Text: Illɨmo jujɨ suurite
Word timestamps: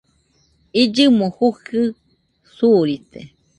Illɨmo 0.81 1.25
jujɨ 1.37 1.81
suurite 2.55 3.19